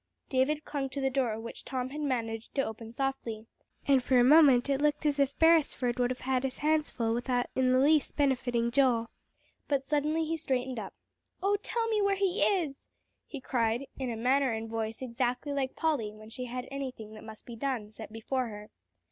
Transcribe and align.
David 0.29 0.65
clung 0.65 0.89
to 0.89 0.99
the 0.99 1.11
door, 1.11 1.39
which 1.39 1.63
Tom 1.63 1.89
had 1.91 2.01
managed 2.01 2.55
to 2.55 2.65
open 2.65 2.91
softly, 2.91 3.45
and 3.87 4.01
for 4.03 4.17
a 4.17 4.23
minute 4.23 4.67
it 4.67 4.81
looked 4.81 5.05
as 5.05 5.19
if 5.19 5.37
Beresford 5.37 5.99
would 5.99 6.17
have 6.21 6.41
his 6.41 6.57
hands 6.57 6.89
full 6.89 7.13
without 7.13 7.45
in 7.53 7.71
the 7.71 7.77
least 7.77 8.15
benefiting 8.15 8.71
Joel. 8.71 9.11
But 9.67 9.83
suddenly 9.83 10.25
he 10.25 10.37
straightened 10.37 10.79
up. 10.79 10.95
"Oh, 11.43 11.55
tell 11.61 11.87
me 11.89 12.01
where 12.01 12.15
he 12.15 12.41
is," 12.41 12.87
he 13.27 13.39
cried, 13.39 13.85
in 13.99 14.09
a 14.09 14.17
manner 14.17 14.51
and 14.53 14.67
voice 14.67 15.03
exactly 15.03 15.53
like 15.53 15.75
Polly 15.75 16.11
when 16.11 16.31
she 16.31 16.45
had 16.45 16.67
anything 16.71 17.13
that 17.13 17.23
must 17.23 17.45
be 17.45 17.55
done 17.55 17.91
set 17.91 18.11
before 18.11 18.47
her. 18.47 18.69